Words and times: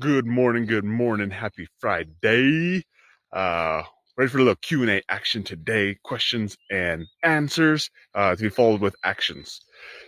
Good 0.00 0.24
morning, 0.24 0.64
good 0.64 0.86
morning, 0.86 1.30
happy 1.30 1.68
Friday. 1.78 2.82
Uh, 3.30 3.82
ready 4.16 4.30
for 4.30 4.38
a 4.38 4.40
little 4.40 4.56
Q 4.56 4.80
and 4.80 4.90
A 4.90 5.02
action 5.10 5.42
today. 5.42 5.98
Questions 6.02 6.56
and 6.70 7.06
answers 7.22 7.90
uh, 8.14 8.34
to 8.34 8.42
be 8.42 8.48
followed 8.48 8.80
with 8.80 8.96
actions. 9.04 9.60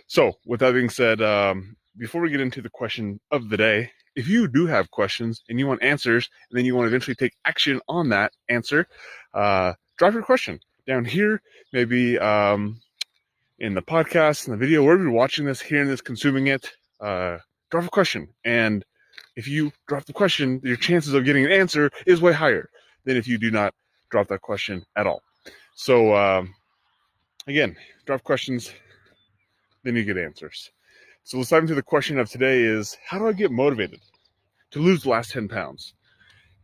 So, 0.07 0.33
with 0.47 0.61
that 0.61 0.73
being 0.73 0.89
said, 0.89 1.21
um, 1.21 1.75
before 1.99 2.21
we 2.21 2.31
get 2.31 2.41
into 2.41 2.63
the 2.63 2.69
question 2.71 3.19
of 3.29 3.49
the 3.49 3.57
day, 3.57 3.91
if 4.15 4.27
you 4.27 4.47
do 4.47 4.65
have 4.65 4.89
questions 4.89 5.43
and 5.49 5.59
you 5.59 5.67
want 5.67 5.83
answers, 5.83 6.27
and 6.49 6.57
then 6.57 6.65
you 6.65 6.73
want 6.75 6.85
to 6.85 6.87
eventually 6.87 7.13
take 7.13 7.33
action 7.45 7.79
on 7.87 8.09
that 8.09 8.33
answer, 8.49 8.87
uh, 9.35 9.73
drop 9.99 10.15
your 10.15 10.23
question 10.23 10.59
down 10.87 11.05
here, 11.05 11.43
maybe 11.73 12.17
um, 12.17 12.81
in 13.59 13.75
the 13.75 13.83
podcast, 13.83 14.47
in 14.47 14.51
the 14.51 14.57
video, 14.57 14.83
wherever 14.83 15.03
you're 15.03 15.11
watching 15.11 15.45
this, 15.45 15.61
hearing 15.61 15.87
this, 15.87 16.01
consuming 16.01 16.47
it. 16.47 16.71
Uh, 16.99 17.37
drop 17.69 17.83
a 17.83 17.89
question 17.89 18.27
and 18.43 18.83
if 19.35 19.47
you 19.47 19.71
drop 19.87 20.05
the 20.05 20.13
question, 20.13 20.61
your 20.63 20.77
chances 20.77 21.13
of 21.13 21.25
getting 21.25 21.45
an 21.45 21.51
answer 21.51 21.89
is 22.05 22.21
way 22.21 22.33
higher 22.33 22.69
than 23.03 23.17
if 23.17 23.27
you 23.27 23.37
do 23.37 23.51
not 23.51 23.73
drop 24.09 24.27
that 24.27 24.41
question 24.41 24.85
at 24.95 25.07
all. 25.07 25.21
So, 25.75 26.15
um, 26.15 26.53
again, 27.47 27.75
drop 28.05 28.23
questions, 28.23 28.71
then 29.83 29.95
you 29.95 30.03
get 30.03 30.17
answers. 30.17 30.71
So 31.23 31.37
let's 31.37 31.49
dive 31.49 31.63
into 31.63 31.75
the 31.75 31.81
question 31.81 32.19
of 32.19 32.29
today 32.29 32.61
is 32.61 32.97
how 33.05 33.17
do 33.17 33.27
I 33.27 33.33
get 33.33 33.51
motivated 33.51 33.99
to 34.71 34.79
lose 34.79 35.03
the 35.03 35.09
last 35.09 35.31
10 35.31 35.47
pounds? 35.47 35.93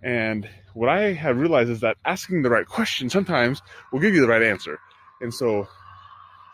And 0.04 0.48
what 0.74 0.90
I 0.90 1.14
have 1.14 1.38
realized 1.38 1.70
is 1.70 1.82
that 1.82 1.98
asking 2.06 2.42
the 2.42 2.50
right 2.50 2.66
question 2.66 3.10
sometimes 3.10 3.62
will 3.92 4.00
give 4.00 4.16
you 4.16 4.22
the 4.22 4.28
right 4.28 4.42
answer. 4.42 4.80
And 5.22 5.34
so 5.34 5.68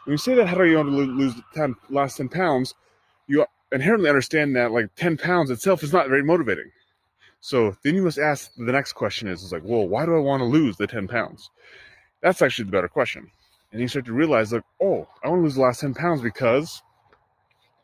when 0.06 0.14
you 0.14 0.18
say 0.18 0.36
that, 0.36 0.48
how 0.48 0.56
do 0.56 0.66
you 0.66 0.78
want 0.78 0.90
to 0.90 0.96
lose 0.96 1.36
the 1.36 1.44
10, 1.54 1.76
last 1.90 2.18
10 2.18 2.30
pounds? 2.30 2.74
You 3.28 3.46
inherently 3.72 4.10
understand 4.10 4.56
that 4.56 4.72
like 4.72 4.94
10 4.96 5.18
pounds 5.18 5.50
itself 5.50 5.84
is 5.84 5.94
not 5.94 6.10
very 6.10 6.24
motivating. 6.24 6.72
So 7.40 7.76
then 7.84 7.96
you 7.96 8.02
must 8.02 8.18
ask 8.18 8.52
the 8.56 8.72
next 8.72 8.94
question 8.94 9.28
is, 9.28 9.44
is 9.44 9.52
like, 9.52 9.64
well, 9.64 9.88
why 9.88 10.06
do 10.06 10.16
I 10.16 10.20
want 10.20 10.42
to 10.42 10.46
lose 10.46 10.78
the 10.78 10.88
10 10.88 11.08
pounds? 11.08 11.50
That's 12.22 12.42
actually 12.42 12.66
the 12.66 12.72
better 12.72 12.88
question. 12.88 13.30
And 13.72 13.82
you 13.82 13.88
start 13.88 14.06
to 14.06 14.14
realize 14.14 14.54
like, 14.54 14.64
oh, 14.82 15.08
I 15.24 15.30
want 15.30 15.40
to 15.40 15.44
lose 15.44 15.56
the 15.56 15.62
last 15.62 15.82
10 15.82 15.94
pounds 15.94 16.22
because 16.22 16.82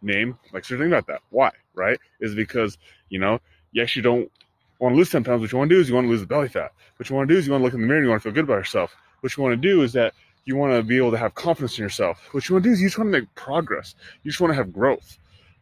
name, 0.01 0.37
like 0.51 0.65
start 0.65 0.79
thinking 0.79 0.93
about 0.93 1.07
that. 1.07 1.21
Why? 1.29 1.51
Right? 1.75 1.99
Is 2.19 2.35
because, 2.35 2.77
you 3.09 3.19
know, 3.19 3.39
you 3.71 3.81
actually 3.81 4.01
don't 4.01 4.31
want 4.79 4.93
to 4.93 4.97
lose 4.97 5.11
10 5.11 5.23
pounds. 5.23 5.41
What 5.41 5.51
you 5.51 5.57
want 5.57 5.69
to 5.69 5.75
do 5.75 5.81
is 5.81 5.89
you 5.89 5.95
want 5.95 6.05
to 6.05 6.11
lose 6.11 6.21
the 6.21 6.27
belly 6.27 6.49
fat. 6.49 6.71
What 6.97 7.09
you 7.09 7.15
want 7.15 7.27
to 7.27 7.33
do 7.33 7.37
is 7.37 7.45
you 7.45 7.51
want 7.51 7.61
to 7.61 7.65
look 7.65 7.73
in 7.73 7.81
the 7.81 7.87
mirror 7.87 7.99
and 7.99 8.05
you 8.05 8.09
want 8.09 8.21
to 8.21 8.29
feel 8.29 8.33
good 8.33 8.45
about 8.45 8.57
yourself. 8.57 8.95
What 9.21 9.35
you 9.35 9.43
want 9.43 9.53
to 9.53 9.69
do 9.69 9.81
is 9.83 9.93
that 9.93 10.13
you 10.45 10.57
want 10.57 10.73
to 10.73 10.83
be 10.83 10.97
able 10.97 11.11
to 11.11 11.17
have 11.17 11.35
confidence 11.35 11.77
in 11.77 11.83
yourself. 11.83 12.19
What 12.31 12.47
you 12.47 12.55
want 12.55 12.63
to 12.63 12.69
do 12.69 12.73
is 12.73 12.81
you 12.81 12.87
just 12.87 12.97
want 12.97 13.13
to 13.13 13.19
make 13.19 13.35
progress. 13.35 13.95
You 14.23 14.31
just 14.31 14.41
want 14.41 14.51
to 14.51 14.55
have 14.55 14.73
growth 14.73 15.17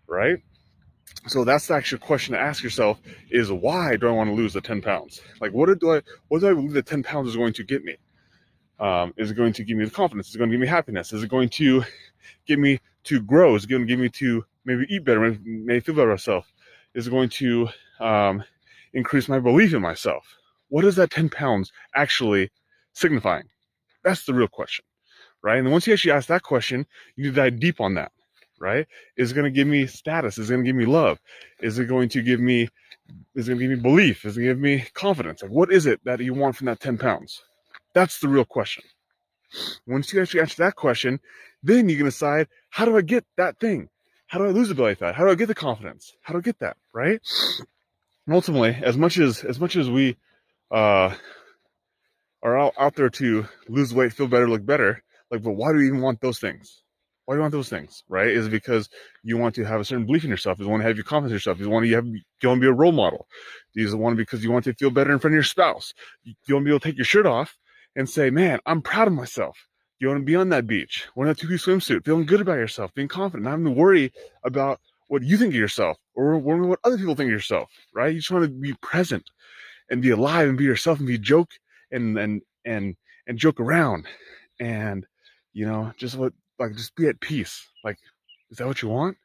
right? 0.07 0.37
So 1.27 1.43
that's 1.43 1.67
the 1.67 1.75
actual 1.75 1.99
question 1.99 2.33
to 2.33 2.39
ask 2.39 2.63
yourself 2.63 2.99
is 3.29 3.51
why 3.51 3.95
do 3.95 4.07
I 4.07 4.11
want 4.11 4.29
to 4.29 4.33
lose 4.33 4.53
the 4.53 4.61
10 4.61 4.81
pounds? 4.81 5.21
Like 5.39 5.51
what 5.51 5.77
do 5.79 5.91
I 5.93 6.01
what 6.29 6.41
do 6.41 6.49
I 6.49 6.53
believe 6.53 6.73
the 6.73 6.81
10 6.81 7.03
pounds 7.03 7.29
is 7.29 7.35
going 7.35 7.53
to 7.53 7.63
get 7.63 7.83
me? 7.83 7.97
Um, 8.79 9.13
is 9.17 9.29
it 9.29 9.35
going 9.35 9.53
to 9.53 9.63
give 9.63 9.77
me 9.77 9.85
the 9.85 9.91
confidence? 9.91 10.29
Is 10.29 10.35
it 10.35 10.37
going 10.39 10.49
to 10.49 10.55
give 10.55 10.61
me 10.61 10.67
happiness? 10.67 11.13
Is 11.13 11.21
it 11.21 11.29
going 11.29 11.49
to 11.49 11.83
get 12.47 12.57
me 12.57 12.79
to 13.03 13.21
grow? 13.21 13.55
Is 13.55 13.65
it 13.65 13.69
going 13.69 13.83
to 13.83 13.87
give 13.87 13.99
me 13.99 14.09
to 14.09 14.43
maybe 14.65 14.85
eat 14.89 15.05
better, 15.05 15.19
maybe, 15.19 15.39
maybe 15.45 15.79
feel 15.79 15.95
better 15.95 16.09
myself? 16.09 16.51
Is 16.95 17.05
it 17.05 17.11
going 17.11 17.29
to 17.29 17.69
um, 17.99 18.43
increase 18.93 19.29
my 19.29 19.39
belief 19.39 19.73
in 19.73 19.81
myself? 19.81 20.25
What 20.69 20.85
is 20.85 20.95
that 20.95 21.11
10 21.11 21.29
pounds 21.29 21.71
actually 21.95 22.49
signifying? 22.93 23.47
That's 24.03 24.25
the 24.25 24.33
real 24.33 24.47
question, 24.47 24.85
right? 25.43 25.59
And 25.59 25.71
once 25.71 25.85
you 25.85 25.93
actually 25.93 26.13
ask 26.13 26.27
that 26.29 26.41
question, 26.41 26.87
you 27.15 27.25
need 27.25 27.35
to 27.35 27.41
dive 27.41 27.59
deep 27.59 27.79
on 27.79 27.93
that 27.95 28.11
right? 28.61 28.87
Is 29.17 29.31
it 29.31 29.35
going 29.35 29.45
to 29.45 29.51
give 29.51 29.67
me 29.67 29.87
status? 29.87 30.37
Is 30.37 30.49
it 30.49 30.53
going 30.53 30.63
to 30.63 30.69
give 30.69 30.75
me 30.75 30.85
love? 30.85 31.19
Is 31.61 31.79
it 31.79 31.85
going 31.85 32.09
to 32.09 32.21
give 32.21 32.39
me 32.39 32.69
is 33.35 33.47
it 33.47 33.51
going 33.51 33.59
to 33.59 33.67
give 33.67 33.77
me 33.77 33.81
belief? 33.81 34.23
Is 34.23 34.37
it 34.37 34.41
going 34.41 34.49
to 34.49 34.53
give 34.53 34.61
me 34.61 34.85
confidence? 34.93 35.41
Like 35.41 35.51
what 35.51 35.71
is 35.71 35.85
it 35.85 35.99
that 36.05 36.19
you 36.19 36.33
want 36.33 36.55
from 36.55 36.67
that 36.67 36.79
10 36.79 36.97
pounds? 36.97 37.41
That's 37.93 38.19
the 38.19 38.27
real 38.29 38.45
question. 38.45 38.83
Once 39.85 40.13
you 40.13 40.21
actually 40.21 40.39
answer 40.39 40.63
that 40.63 40.75
question, 40.75 41.19
then 41.61 41.89
you 41.89 41.97
can 41.97 42.05
decide 42.05 42.47
how 42.69 42.85
do 42.85 42.95
I 42.95 43.01
get 43.01 43.25
that 43.37 43.59
thing? 43.59 43.89
How 44.27 44.37
do 44.37 44.45
I 44.45 44.49
lose 44.49 44.69
the 44.69 44.75
belly 44.75 44.95
fat? 44.95 45.15
How 45.15 45.25
do 45.25 45.31
I 45.31 45.35
get 45.35 45.47
the 45.47 45.55
confidence? 45.55 46.13
How 46.21 46.33
do 46.33 46.39
I 46.39 46.41
get 46.41 46.59
that? 46.59 46.77
Right? 46.93 47.19
And 48.25 48.35
ultimately, 48.35 48.77
as 48.81 48.97
much 48.97 49.17
as 49.17 49.43
as 49.43 49.59
much 49.59 49.75
as 49.75 49.89
we 49.89 50.15
uh, 50.71 51.13
are 52.41 52.57
out, 52.57 52.73
out 52.79 52.95
there 52.95 53.09
to 53.09 53.45
lose 53.67 53.93
weight, 53.93 54.13
feel 54.13 54.27
better, 54.27 54.49
look 54.49 54.65
better, 54.65 55.03
like, 55.29 55.43
but 55.43 55.51
why 55.51 55.71
do 55.71 55.79
we 55.79 55.87
even 55.87 56.01
want 56.01 56.21
those 56.21 56.39
things? 56.39 56.80
Why 57.31 57.35
do 57.35 57.37
you 57.37 57.43
want 57.43 57.53
those 57.53 57.69
things, 57.69 58.03
right? 58.09 58.27
Is 58.27 58.49
because 58.49 58.89
you 59.23 59.37
want 59.37 59.55
to 59.55 59.63
have 59.63 59.79
a 59.79 59.85
certain 59.85 60.05
belief 60.05 60.25
in 60.25 60.29
yourself. 60.29 60.59
You 60.59 60.67
want 60.67 60.81
to 60.81 60.87
have 60.89 60.97
your 60.97 61.05
confidence 61.05 61.31
in 61.31 61.35
yourself. 61.35 61.59
You 61.61 61.69
want 61.69 61.85
to 61.85 61.91
have, 61.93 62.05
you 62.05 62.19
want 62.43 62.57
to 62.57 62.59
be 62.59 62.67
a 62.67 62.73
role 62.73 62.91
model. 62.91 63.25
You 63.73 63.97
want 63.97 64.17
to 64.17 64.17
because 64.17 64.43
you 64.43 64.51
want 64.51 64.65
to 64.65 64.73
feel 64.73 64.89
better 64.91 65.13
in 65.13 65.19
front 65.19 65.31
of 65.31 65.35
your 65.35 65.43
spouse. 65.43 65.93
You 66.25 66.55
want 66.55 66.63
to 66.63 66.65
be 66.65 66.71
able 66.71 66.81
to 66.81 66.89
take 66.89 66.97
your 66.97 67.05
shirt 67.05 67.25
off 67.25 67.57
and 67.95 68.09
say, 68.09 68.31
"Man, 68.31 68.59
I'm 68.65 68.81
proud 68.81 69.07
of 69.07 69.13
myself." 69.13 69.57
You 69.99 70.09
want 70.09 70.19
to 70.19 70.25
be 70.25 70.35
on 70.35 70.49
that 70.49 70.67
beach, 70.67 71.07
wearing 71.15 71.31
a 71.31 71.33
two-piece 71.33 71.65
swimsuit, 71.65 72.03
feeling 72.03 72.25
good 72.25 72.41
about 72.41 72.57
yourself, 72.57 72.93
being 72.95 73.07
confident, 73.07 73.45
not 73.45 73.51
having 73.51 73.63
to 73.63 73.71
worry 73.71 74.11
about 74.43 74.81
what 75.07 75.23
you 75.23 75.37
think 75.37 75.53
of 75.53 75.59
yourself 75.59 75.97
or 76.15 76.37
worrying 76.37 76.67
what 76.67 76.79
other 76.83 76.97
people 76.97 77.15
think 77.15 77.29
of 77.29 77.31
yourself, 77.31 77.69
right? 77.93 78.13
You 78.13 78.19
just 78.19 78.31
want 78.31 78.43
to 78.43 78.49
be 78.49 78.73
present 78.81 79.23
and 79.89 80.01
be 80.01 80.09
alive 80.09 80.49
and 80.49 80.57
be 80.57 80.65
yourself 80.65 80.99
and 80.99 81.07
be 81.07 81.17
joke 81.17 81.51
and 81.91 82.17
and 82.19 82.41
and 82.65 82.97
and 83.25 83.37
joke 83.37 83.61
around 83.61 84.05
and 84.59 85.05
you 85.53 85.65
know 85.65 85.93
just 85.97 86.17
what 86.17 86.33
like 86.61 86.75
just 86.75 86.95
be 86.95 87.07
at 87.07 87.19
peace. 87.19 87.67
Like, 87.83 87.97
is 88.49 88.57
that 88.57 88.67
what 88.67 88.81
you 88.81 88.89
want? 88.89 89.17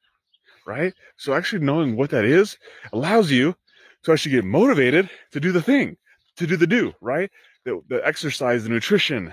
Right? 0.67 0.95
So 1.17 1.35
actually 1.35 1.65
knowing 1.65 1.97
what 1.97 2.11
that 2.11 2.25
is 2.25 2.57
allows 2.93 3.31
you 3.31 3.55
to 4.03 4.13
actually 4.13 4.33
get 4.33 4.45
motivated 4.45 5.09
to 5.33 5.41
do 5.41 5.53
the 5.53 5.63
thing, 5.63 5.97
to 6.37 6.47
do 6.47 6.57
the 6.57 6.67
do, 6.67 6.93
right? 7.01 7.31
The, 7.65 7.81
the 7.89 8.05
exercise, 8.07 8.65
the 8.65 8.71
nutrition, 8.71 9.33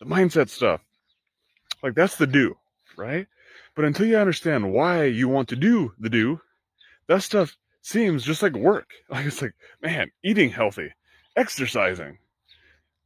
the 0.00 0.06
mindset 0.06 0.48
stuff. 0.48 0.80
Like 1.82 1.94
that's 1.94 2.16
the 2.16 2.26
do, 2.26 2.56
right? 2.96 3.26
But 3.74 3.84
until 3.84 4.06
you 4.06 4.16
understand 4.16 4.72
why 4.72 5.04
you 5.04 5.28
want 5.28 5.48
to 5.48 5.56
do 5.56 5.92
the 5.98 6.10
do, 6.10 6.40
that 7.06 7.22
stuff 7.22 7.56
seems 7.82 8.24
just 8.24 8.42
like 8.42 8.54
work. 8.54 8.90
Like 9.10 9.26
it's 9.26 9.42
like, 9.42 9.54
man, 9.82 10.10
eating 10.24 10.50
healthy, 10.50 10.90
exercising, 11.36 12.18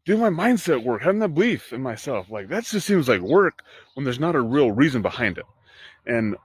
do 0.05 0.17
my 0.19 0.29
mindset 0.29 0.83
work, 0.83 1.03
having 1.03 1.21
that 1.21 1.35
belief 1.35 1.73
in 1.73 1.83
myself. 1.83 2.31
Like 2.31 2.49
that 2.49 2.65
just 2.65 2.87
seems 2.87 3.09
like 3.09 3.21
work 3.21 3.63
when 3.95 4.05
there's 4.05 4.21
not 4.21 4.35
a 4.35 4.41
real 4.41 4.71
reason 4.71 5.03
behind 5.03 5.39
it. 5.39 5.47
And 6.07 6.37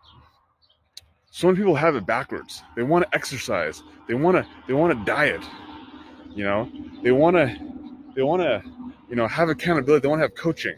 so 1.31 1.47
many 1.47 1.57
people 1.57 1.75
have 1.75 1.95
it 1.95 2.05
backwards. 2.05 2.63
They 2.75 2.83
want 2.83 3.05
to 3.05 3.15
exercise. 3.15 3.83
They 4.07 4.13
want 4.13 4.37
to 4.37 4.47
they 4.67 4.73
want 4.73 4.97
to 4.97 5.05
diet. 5.05 5.41
You 6.33 6.43
know, 6.43 6.71
they 7.03 7.11
want 7.11 7.35
to 7.35 7.57
they 8.15 8.23
want 8.23 8.41
to 8.41 8.61
you 9.09 9.15
know 9.15 9.27
have 9.27 9.49
accountability. 9.49 10.01
They 10.03 10.07
want 10.07 10.19
to 10.19 10.23
have 10.23 10.35
coaching. 10.35 10.75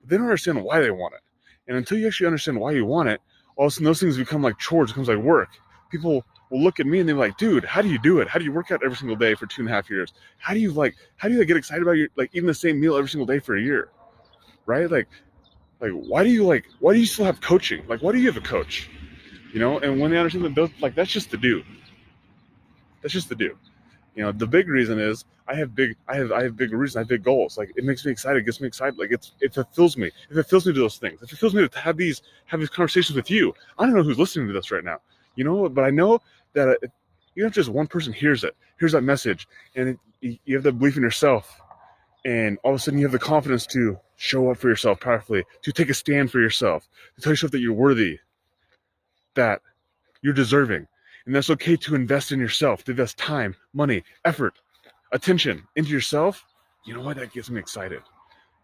But 0.00 0.10
they 0.10 0.16
don't 0.16 0.26
understand 0.26 0.62
why 0.62 0.80
they 0.80 0.90
want 0.90 1.14
it. 1.14 1.20
And 1.68 1.76
until 1.76 1.98
you 1.98 2.06
actually 2.06 2.26
understand 2.26 2.58
why 2.58 2.72
you 2.72 2.86
want 2.86 3.08
it, 3.08 3.20
all 3.56 3.66
of 3.66 3.72
a 3.72 3.74
sudden 3.74 3.84
those 3.84 4.00
things 4.00 4.16
become 4.16 4.42
like 4.42 4.58
chores. 4.58 4.90
It 4.90 4.94
becomes 4.94 5.08
like 5.08 5.18
work. 5.18 5.50
People 5.90 6.24
will 6.52 6.60
look 6.62 6.78
at 6.80 6.86
me 6.86 7.00
and 7.00 7.08
they're 7.08 7.16
like, 7.16 7.38
dude, 7.38 7.64
how 7.64 7.80
do 7.80 7.88
you 7.88 7.98
do 7.98 8.20
it? 8.20 8.28
How 8.28 8.38
do 8.38 8.44
you 8.44 8.52
work 8.52 8.70
out 8.70 8.82
every 8.84 8.96
single 8.96 9.16
day 9.16 9.34
for 9.34 9.46
two 9.46 9.62
and 9.62 9.70
a 9.70 9.72
half 9.72 9.88
years? 9.88 10.12
How 10.36 10.52
do 10.52 10.60
you 10.60 10.70
like, 10.70 10.94
how 11.16 11.28
do 11.28 11.34
you 11.34 11.40
like, 11.40 11.48
get 11.48 11.56
excited 11.56 11.82
about 11.82 11.92
your, 11.92 12.08
like 12.16 12.30
eating 12.34 12.46
the 12.46 12.54
same 12.54 12.78
meal 12.78 12.94
every 12.94 13.08
single 13.08 13.26
day 13.26 13.38
for 13.38 13.56
a 13.56 13.60
year? 13.60 13.88
Right? 14.66 14.88
Like, 14.90 15.08
like, 15.80 15.92
why 15.92 16.22
do 16.22 16.28
you 16.28 16.44
like, 16.44 16.66
why 16.78 16.92
do 16.92 17.00
you 17.00 17.06
still 17.06 17.24
have 17.24 17.40
coaching? 17.40 17.84
Like, 17.88 18.02
why 18.02 18.12
do 18.12 18.18
you 18.18 18.26
have 18.26 18.36
a 18.36 18.46
coach? 18.46 18.90
You 19.54 19.60
know? 19.60 19.78
And 19.78 19.98
when 19.98 20.10
they 20.10 20.18
understand 20.18 20.44
that 20.44 20.54
those, 20.54 20.70
like, 20.80 20.94
that's 20.94 21.10
just 21.10 21.30
the 21.30 21.38
do. 21.38 21.64
That's 23.00 23.14
just 23.14 23.30
the 23.30 23.34
do. 23.34 23.56
You 24.14 24.24
know, 24.24 24.30
the 24.30 24.46
big 24.46 24.68
reason 24.68 24.98
is 24.98 25.24
I 25.48 25.54
have 25.54 25.74
big, 25.74 25.96
I 26.06 26.16
have, 26.16 26.32
I 26.32 26.42
have 26.42 26.54
big 26.54 26.72
reasons, 26.72 26.96
I 26.96 27.00
have 27.00 27.08
big 27.08 27.24
goals. 27.24 27.56
Like, 27.56 27.72
it 27.76 27.84
makes 27.84 28.04
me 28.04 28.12
excited, 28.12 28.42
it 28.42 28.44
gets 28.44 28.60
me 28.60 28.66
excited. 28.66 28.98
Like, 28.98 29.10
it's, 29.10 29.32
it 29.40 29.54
fulfills 29.54 29.96
me. 29.96 30.08
It 30.08 30.34
fulfills 30.34 30.66
me 30.66 30.74
to 30.74 30.80
those 30.80 30.98
things. 30.98 31.22
It 31.22 31.30
fulfills 31.30 31.54
me 31.54 31.66
to 31.66 31.78
have 31.78 31.96
these, 31.96 32.20
have 32.44 32.60
these 32.60 32.68
conversations 32.68 33.16
with 33.16 33.30
you. 33.30 33.54
I 33.78 33.86
don't 33.86 33.94
know 33.94 34.02
who's 34.02 34.18
listening 34.18 34.48
to 34.48 34.52
this 34.52 34.70
right 34.70 34.84
now 34.84 34.98
you 35.36 35.44
know 35.44 35.68
but 35.68 35.84
i 35.84 35.90
know 35.90 36.20
that 36.54 36.78
even 37.36 37.48
if 37.48 37.54
just 37.54 37.68
one 37.68 37.86
person 37.86 38.12
hears 38.12 38.44
it, 38.44 38.54
hears 38.78 38.92
that 38.92 39.02
message, 39.02 39.48
and 39.74 39.98
it, 40.20 40.38
you 40.44 40.54
have 40.54 40.62
the 40.62 40.72
belief 40.72 40.96
in 40.96 41.02
yourself, 41.02 41.60
and 42.24 42.58
all 42.62 42.72
of 42.72 42.76
a 42.76 42.78
sudden 42.78 42.98
you 42.98 43.04
have 43.04 43.12
the 43.12 43.18
confidence 43.18 43.66
to 43.66 43.98
show 44.16 44.50
up 44.50 44.58
for 44.58 44.68
yourself 44.68 45.00
powerfully, 45.00 45.44
to 45.62 45.72
take 45.72 45.90
a 45.90 45.94
stand 45.94 46.30
for 46.30 46.40
yourself, 46.40 46.88
to 47.16 47.22
tell 47.22 47.32
yourself 47.32 47.52
that 47.52 47.60
you're 47.60 47.72
worthy, 47.72 48.18
that 49.34 49.60
you're 50.22 50.32
deserving, 50.32 50.86
and 51.26 51.34
that's 51.34 51.50
okay 51.50 51.76
to 51.76 51.94
invest 51.94 52.32
in 52.32 52.38
yourself, 52.38 52.84
to 52.84 52.92
invest 52.92 53.16
time, 53.16 53.56
money, 53.72 54.04
effort, 54.24 54.54
attention 55.12 55.64
into 55.76 55.90
yourself. 55.90 56.44
You 56.84 56.94
know 56.94 57.02
what? 57.02 57.16
That 57.16 57.32
gets 57.32 57.50
me 57.50 57.60
excited. 57.60 58.02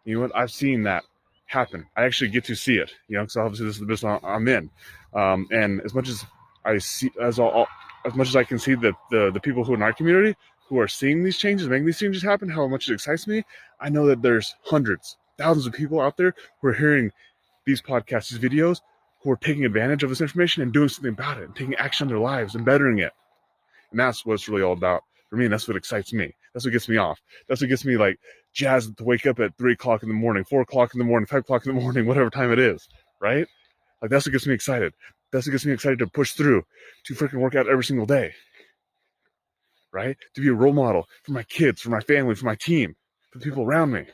You 0.05 0.15
know 0.15 0.21
what? 0.23 0.37
I've 0.37 0.51
seen 0.51 0.83
that 0.85 1.05
happen. 1.47 1.87
I 1.97 2.05
actually 2.05 2.31
get 2.31 2.45
to 2.45 2.55
see 2.55 2.77
it. 2.77 2.93
You 3.09 3.17
know, 3.17 3.23
because 3.23 3.37
obviously 3.37 3.67
this 3.67 3.77
is 3.77 3.81
the 3.81 3.87
business 3.87 4.21
I'm 4.23 4.49
in, 4.49 4.71
um, 5.15 5.47
and 5.51 5.81
as 5.83 5.95
much 5.95 6.09
as 6.09 6.25
I 6.65 6.79
see 6.79 7.11
as 7.21 7.39
all, 7.39 7.67
as 8.05 8.15
much 8.15 8.29
as 8.29 8.37
I 8.37 8.45
can 8.45 8.59
see 8.59 8.75
that 8.75 8.95
the 9.11 9.31
the 9.31 9.41
people 9.41 9.65
who 9.65 9.75
in 9.75 9.83
our 9.83 9.93
community 9.93 10.37
who 10.69 10.79
are 10.79 10.89
seeing 10.89 11.25
these 11.25 11.39
changes, 11.39 11.69
making 11.69 11.87
these 11.87 11.99
changes 11.99 12.23
happen, 12.23 12.49
how 12.49 12.67
much 12.67 12.89
it 12.89 12.95
excites 12.95 13.27
me. 13.27 13.43
I 13.81 13.89
know 13.89 14.07
that 14.07 14.21
there's 14.21 14.55
hundreds, 14.63 15.17
thousands 15.39 15.67
of 15.67 15.73
people 15.73 16.01
out 16.01 16.17
there 16.17 16.35
who 16.61 16.69
are 16.69 16.75
hearing 16.75 17.11
these 17.65 17.81
podcasts, 17.81 18.31
these 18.31 18.39
videos, 18.39 18.81
who 19.23 19.31
are 19.31 19.37
taking 19.37 19.65
advantage 19.65 20.03
of 20.03 20.11
this 20.11 20.21
information 20.21 20.63
and 20.63 20.73
doing 20.73 20.89
something 20.89 21.13
about 21.13 21.39
it, 21.39 21.45
and 21.45 21.57
taking 21.57 21.75
action 21.77 22.07
in 22.07 22.09
their 22.09 22.23
lives 22.23 22.55
and 22.55 22.65
bettering 22.65 22.99
it. 22.99 23.13
And 23.91 23.99
that's 23.99 24.27
what 24.27 24.35
it's 24.35 24.49
really 24.49 24.63
all 24.63 24.75
about 24.75 25.03
for 25.31 25.37
me. 25.37 25.45
And 25.47 25.53
that's 25.53 25.67
what 25.67 25.77
excites 25.77 26.13
me. 26.13 26.35
That's 26.53 26.65
what 26.65 26.73
gets 26.73 26.89
me 26.89 26.99
off. 26.99 27.19
That's 27.49 27.61
what 27.61 27.69
gets 27.69 27.85
me 27.85 27.97
like 27.97 28.19
jazzed 28.53 28.97
to 28.99 29.05
wake 29.05 29.27
up 29.27 29.41
at 29.41 29.57
three 29.57 29.73
o'clock 29.73 30.03
in 30.03 30.09
the 30.09 30.15
morning, 30.15 30.45
four 30.45 30.61
o'clock 30.61 30.95
in 30.95 30.99
the 30.99 31.05
morning, 31.05 31.27
five 31.27 31.41
o'clock 31.41 31.67
in 31.67 31.75
the 31.75 31.81
morning, 31.81 32.07
whatever 32.07 32.31
time 32.31 32.53
it 32.53 32.59
is, 32.59 32.87
right? 33.21 33.47
Like 34.03 34.11
that's 34.11 34.27
what 34.27 34.33
gets 34.33 34.47
me 34.47 34.55
excited. 34.55 34.93
That's 35.33 35.47
what 35.47 35.53
gets 35.53 35.67
me 35.67 35.73
excited 35.73 35.99
to 35.99 36.07
push 36.07 36.33
through, 36.33 36.63
to 37.05 37.15
freaking 37.15 37.41
work 37.41 37.55
out 37.55 37.69
every 37.69 37.85
single 37.85 38.07
day, 38.07 38.33
right? 39.93 40.17
To 40.35 40.41
be 40.41 40.49
a 40.49 40.55
role 40.55 40.73
model 40.73 41.07
for 41.23 41.33
my 41.33 41.43
kids, 41.43 41.81
for 41.83 41.91
my 41.91 42.01
family, 42.01 42.35
for 42.35 42.47
my 42.47 42.55
team, 42.55 42.95
for 43.31 43.39
the 43.39 43.45
people 43.45 43.65
around 43.65 43.93
me. 43.93 44.07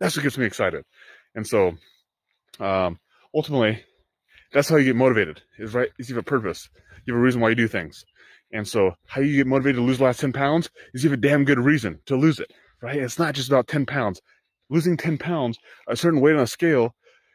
That's 0.00 0.16
what 0.16 0.22
gets 0.22 0.38
me 0.38 0.46
excited. 0.46 0.84
And 1.34 1.46
so, 1.46 1.74
um, 2.60 2.98
ultimately, 3.34 3.84
that's 4.52 4.68
how 4.68 4.76
you 4.76 4.84
get 4.84 4.96
motivated. 4.96 5.42
Is 5.58 5.74
right? 5.74 5.90
Is 5.98 6.08
you 6.08 6.16
have 6.16 6.24
a 6.24 6.28
purpose. 6.28 6.68
You 7.04 7.12
have 7.12 7.20
a 7.20 7.24
reason 7.24 7.40
why 7.40 7.50
you 7.50 7.54
do 7.54 7.68
things. 7.68 8.04
And 8.52 8.66
so, 8.66 8.94
how 9.06 9.20
you 9.20 9.36
get 9.36 9.46
motivated 9.46 9.76
to 9.76 9.82
lose 9.82 9.98
the 9.98 10.04
last 10.04 10.20
10 10.20 10.32
pounds 10.32 10.70
is 10.94 11.02
you 11.02 11.10
have 11.10 11.18
a 11.18 11.22
damn 11.22 11.44
good 11.44 11.58
reason 11.58 12.00
to 12.06 12.16
lose 12.16 12.38
it, 12.38 12.52
right? 12.80 12.96
It's 12.96 13.18
not 13.18 13.34
just 13.34 13.48
about 13.48 13.66
10 13.66 13.84
pounds. 13.84 14.20
Losing 14.70 14.96
10 14.96 15.18
pounds, 15.18 15.58
a 15.88 15.96
certain 15.96 16.20
weight 16.20 16.36
on 16.36 16.42
a 16.42 16.46
scale, 16.46 16.94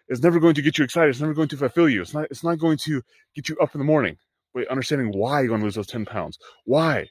is 0.09 0.23
never 0.23 0.39
going 0.39 0.55
to 0.55 0.61
get 0.61 0.77
you 0.77 0.83
excited. 0.83 1.09
It's 1.09 1.21
never 1.21 1.33
going 1.33 1.47
to 1.49 1.57
fulfill 1.57 1.87
you. 1.87 2.01
It's 2.01 2.13
not, 2.13 2.27
it's 2.29 2.43
not 2.43 2.59
going 2.59 2.77
to 2.79 3.01
get 3.35 3.47
you 3.47 3.57
up 3.57 3.73
in 3.75 3.79
the 3.79 3.85
morning. 3.85 4.17
Wait, 4.53 4.67
understanding 4.67 5.11
why 5.11 5.41
you 5.41 5.51
want 5.51 5.61
to 5.61 5.65
lose 5.65 5.75
those 5.75 5.87
10 5.87 6.05
pounds. 6.05 6.37
Why? 6.65 7.07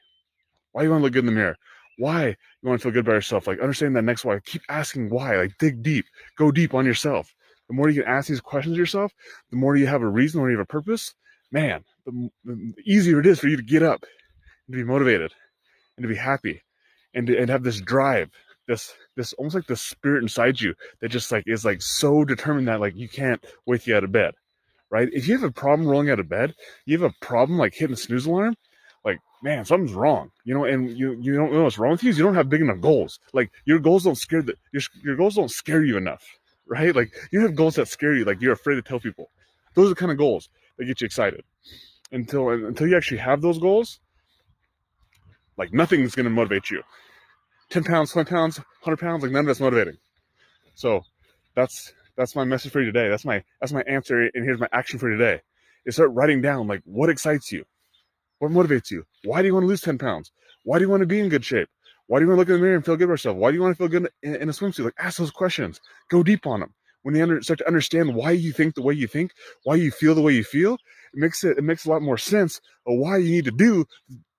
Why 0.73 0.83
you 0.83 0.89
want 0.89 1.01
to 1.01 1.03
look 1.05 1.13
good 1.13 1.19
in 1.19 1.27
the 1.27 1.31
mirror? 1.31 1.55
Why 1.97 2.27
you 2.27 2.69
want 2.69 2.81
to 2.81 2.83
feel 2.83 2.91
good 2.93 3.05
by 3.05 3.13
yourself? 3.13 3.47
Like 3.47 3.59
understanding 3.59 3.93
that 3.95 4.03
next 4.03 4.25
why. 4.25 4.39
Keep 4.45 4.61
asking 4.69 5.09
why. 5.09 5.37
Like 5.37 5.57
dig 5.59 5.81
deep. 5.81 6.05
Go 6.37 6.51
deep 6.51 6.73
on 6.73 6.85
yourself. 6.85 7.33
The 7.67 7.75
more 7.75 7.89
you 7.89 8.01
can 8.01 8.11
ask 8.11 8.27
these 8.27 8.41
questions 8.41 8.77
yourself, 8.77 9.13
the 9.51 9.57
more 9.57 9.75
you 9.75 9.87
have 9.87 10.01
a 10.01 10.07
reason, 10.07 10.39
the 10.39 10.41
more 10.41 10.51
you 10.51 10.57
have 10.57 10.63
a 10.63 10.67
purpose, 10.67 11.13
man, 11.51 11.83
the, 12.05 12.29
the 12.43 12.73
easier 12.85 13.19
it 13.19 13.27
is 13.27 13.39
for 13.39 13.47
you 13.47 13.57
to 13.57 13.63
get 13.63 13.83
up 13.83 14.03
and 14.67 14.73
to 14.73 14.77
be 14.77 14.83
motivated 14.83 15.33
and 15.95 16.03
to 16.03 16.07
be 16.07 16.15
happy 16.15 16.61
and 17.13 17.27
to, 17.27 17.37
and 17.37 17.49
have 17.49 17.63
this 17.63 17.79
drive 17.79 18.29
this 18.69 18.93
this 19.15 19.33
almost 19.33 19.55
like 19.55 19.65
the 19.65 19.75
spirit 19.75 20.21
inside 20.21 20.61
you 20.61 20.75
that 21.01 21.09
just 21.09 21.31
like 21.31 21.43
is 21.47 21.65
like 21.65 21.81
so 21.81 22.23
determined 22.23 22.67
that 22.67 22.79
like 22.79 22.95
you 22.95 23.09
can't 23.09 23.43
wake 23.65 23.87
you 23.87 23.95
out 23.95 24.03
of 24.03 24.11
bed 24.11 24.33
right? 24.91 25.09
If 25.11 25.27
you 25.27 25.35
have 25.35 25.43
a 25.43 25.51
problem 25.51 25.87
rolling 25.87 26.09
out 26.09 26.19
of 26.19 26.29
bed 26.29 26.53
you 26.85 26.97
have 26.97 27.11
a 27.11 27.25
problem 27.25 27.57
like 27.57 27.73
hitting 27.73 27.95
the 27.95 27.97
snooze 27.97 28.27
alarm 28.27 28.55
like 29.03 29.17
man 29.41 29.65
something's 29.65 29.93
wrong 29.93 30.29
you 30.45 30.53
know 30.53 30.65
and 30.65 30.95
you 30.95 31.17
you 31.19 31.35
don't 31.35 31.51
know 31.51 31.63
what's 31.63 31.79
wrong 31.79 31.91
with 31.91 32.03
you 32.03 32.11
you 32.11 32.23
don't 32.23 32.35
have 32.35 32.47
big 32.47 32.61
enough 32.61 32.79
goals. 32.79 33.19
Like 33.33 33.51
your 33.65 33.79
goals 33.79 34.03
don't 34.03 34.17
scare 34.17 34.43
the 34.43 34.53
your, 34.71 34.83
your 35.03 35.15
goals 35.15 35.35
don't 35.35 35.51
scare 35.51 35.83
you 35.83 35.97
enough 35.97 36.23
right? 36.67 36.95
Like 36.95 37.11
you 37.31 37.41
have 37.41 37.55
goals 37.55 37.75
that 37.75 37.87
scare 37.87 38.15
you 38.15 38.23
like 38.23 38.39
you're 38.39 38.53
afraid 38.53 38.75
to 38.75 38.83
tell 38.83 38.99
people. 38.99 39.31
Those 39.73 39.87
are 39.87 39.89
the 39.89 39.95
kind 39.95 40.11
of 40.11 40.17
goals 40.19 40.49
that 40.77 40.85
get 40.85 41.01
you 41.01 41.05
excited. 41.05 41.43
Until 42.11 42.49
until 42.49 42.87
you 42.87 42.95
actually 42.95 43.17
have 43.17 43.41
those 43.41 43.57
goals 43.57 43.99
like 45.57 45.73
nothing's 45.73 46.15
going 46.15 46.23
to 46.23 46.29
motivate 46.29 46.69
you 46.69 46.81
10 47.69 47.83
pounds 47.83 48.11
20 48.11 48.29
pounds 48.29 48.57
100 48.57 48.97
pounds 48.97 49.23
like 49.23 49.31
none 49.31 49.41
of 49.41 49.45
that's 49.47 49.59
motivating. 49.59 49.97
So 50.75 51.03
that's 51.55 51.93
that's 52.15 52.35
my 52.35 52.43
message 52.43 52.71
for 52.71 52.79
you 52.79 52.85
today. 52.85 53.09
That's 53.09 53.25
my 53.25 53.43
that's 53.59 53.73
my 53.73 53.81
answer 53.81 54.29
and 54.33 54.43
here's 54.43 54.59
my 54.59 54.69
action 54.71 54.99
for 54.99 55.09
today. 55.09 55.41
Is 55.85 55.95
start 55.95 56.11
writing 56.13 56.41
down 56.41 56.67
like 56.67 56.81
what 56.85 57.09
excites 57.09 57.51
you? 57.51 57.65
What 58.39 58.51
motivates 58.51 58.91
you? 58.91 59.05
Why 59.23 59.41
do 59.41 59.47
you 59.47 59.53
want 59.53 59.63
to 59.63 59.67
lose 59.67 59.81
10 59.81 59.97
pounds? 59.97 60.31
Why 60.63 60.77
do 60.77 60.85
you 60.85 60.89
want 60.89 61.01
to 61.01 61.07
be 61.07 61.19
in 61.19 61.29
good 61.29 61.45
shape? 61.45 61.69
Why 62.07 62.19
do 62.19 62.25
you 62.25 62.29
want 62.29 62.37
to 62.37 62.41
look 62.41 62.49
in 62.49 62.55
the 62.55 62.61
mirror 62.61 62.75
and 62.75 62.85
feel 62.85 62.95
good 62.95 63.05
about 63.05 63.13
yourself? 63.13 63.37
Why 63.37 63.51
do 63.51 63.55
you 63.55 63.61
want 63.61 63.73
to 63.73 63.77
feel 63.77 63.87
good 63.87 64.09
in, 64.23 64.35
in 64.35 64.49
a 64.49 64.51
swimsuit? 64.51 64.85
Like 64.85 64.93
ask 64.97 65.17
those 65.17 65.31
questions. 65.31 65.79
Go 66.09 66.23
deep 66.23 66.47
on 66.47 66.61
them 66.61 66.73
when 67.03 67.15
you 67.15 67.23
under, 67.23 67.41
start 67.41 67.59
to 67.59 67.67
understand 67.67 68.13
why 68.13 68.31
you 68.31 68.51
think 68.51 68.75
the 68.75 68.81
way 68.81 68.93
you 68.93 69.07
think 69.07 69.31
why 69.63 69.75
you 69.75 69.91
feel 69.91 70.15
the 70.15 70.21
way 70.21 70.33
you 70.33 70.43
feel 70.43 70.73
it 70.73 70.79
makes 71.13 71.43
it 71.43 71.57
it 71.57 71.63
makes 71.63 71.85
a 71.85 71.89
lot 71.89 72.01
more 72.01 72.17
sense 72.17 72.59
of 72.85 72.97
why 72.97 73.17
you 73.17 73.31
need 73.31 73.45
to 73.45 73.51
do 73.51 73.85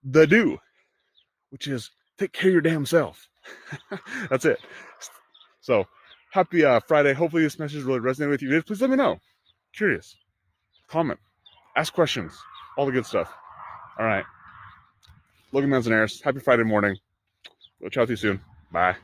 the 0.05 0.27
do 0.27 0.59
which 1.51 1.67
is 1.67 1.91
take 2.21 2.33
care 2.33 2.51
of 2.51 2.53
your 2.53 2.61
damn 2.61 2.87
self. 2.87 3.29
That's 4.31 4.45
it. 4.45 4.61
So 5.61 5.87
happy 6.33 6.65
uh, 6.65 6.81
Friday. 6.87 7.15
Hopefully 7.15 7.43
this 7.43 7.59
message 7.59 7.83
really 7.83 8.01
resonated 8.01 8.31
with 8.31 8.43
you. 8.43 8.63
Please 8.63 8.81
let 8.81 8.91
me 8.91 8.97
know. 8.97 9.19
Curious. 9.75 10.17
Comment. 10.89 11.19
Ask 11.77 11.95
questions. 11.95 12.37
All 12.77 12.87
the 12.87 12.93
good 12.93 13.07
stuff. 13.07 13.33
All 13.99 14.07
right. 14.07 14.25
Logan 15.53 15.71
Manzanares. 15.71 16.21
Happy 16.21 16.41
Friday 16.41 16.65
morning. 16.65 16.97
We'll 17.81 17.91
chat 17.91 18.03
with 18.03 18.11
you 18.11 18.17
soon. 18.17 18.41
Bye. 18.71 18.97